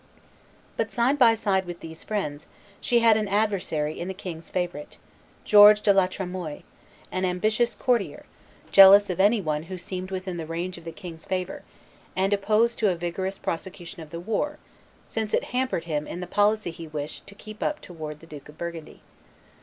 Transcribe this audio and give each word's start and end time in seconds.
But, 0.77 0.91
side 0.91 1.19
by 1.19 1.35
side 1.35 1.67
with 1.67 1.81
these 1.81 2.03
friends, 2.03 2.47
she 2.81 3.01
had 3.01 3.17
an 3.17 3.27
adversary 3.27 3.99
in 3.99 4.07
the 4.07 4.15
king's 4.15 4.49
favorite, 4.49 4.97
George 5.45 5.83
de 5.83 5.93
la 5.93 6.07
Tremoille, 6.07 6.63
an 7.11 7.23
ambitious 7.23 7.75
courtier, 7.75 8.25
jealous 8.71 9.11
of 9.11 9.19
any 9.19 9.41
one 9.41 9.61
who 9.69 9.77
seemed 9.77 10.09
within 10.09 10.37
the 10.37 10.47
range 10.47 10.79
of 10.79 10.85
the 10.85 10.91
king's 10.91 11.25
favor, 11.25 11.61
and 12.15 12.33
opposed 12.33 12.79
to 12.79 12.89
a 12.89 12.95
vigorous 12.95 13.37
prosecution 13.37 14.01
of 14.01 14.09
the 14.09 14.19
war, 14.19 14.57
since 15.07 15.35
it 15.35 15.43
hampered 15.53 15.83
him 15.83 16.07
in 16.07 16.19
the 16.19 16.25
policy 16.25 16.71
he 16.71 16.87
wished 16.87 17.27
to 17.27 17.35
keep 17.35 17.61
up 17.61 17.79
towards 17.79 18.21
the 18.21 18.25
Duke 18.25 18.49
of 18.49 18.57
Burgundy. 18.57 19.03